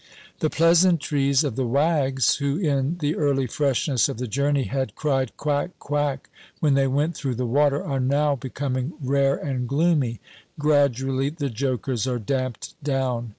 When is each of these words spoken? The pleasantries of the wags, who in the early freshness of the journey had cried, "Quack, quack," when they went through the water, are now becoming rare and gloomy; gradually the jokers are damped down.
The 0.39 0.49
pleasantries 0.49 1.43
of 1.43 1.55
the 1.55 1.67
wags, 1.67 2.37
who 2.37 2.57
in 2.57 2.97
the 3.01 3.15
early 3.15 3.45
freshness 3.45 4.09
of 4.09 4.17
the 4.17 4.25
journey 4.25 4.63
had 4.63 4.95
cried, 4.95 5.37
"Quack, 5.37 5.77
quack," 5.77 6.31
when 6.59 6.73
they 6.73 6.87
went 6.87 7.13
through 7.15 7.35
the 7.35 7.45
water, 7.45 7.83
are 7.85 7.99
now 7.99 8.35
becoming 8.35 8.93
rare 8.99 9.35
and 9.35 9.69
gloomy; 9.69 10.19
gradually 10.57 11.29
the 11.29 11.51
jokers 11.51 12.07
are 12.07 12.17
damped 12.17 12.73
down. 12.83 13.29